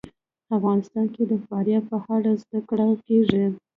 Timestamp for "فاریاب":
1.47-1.83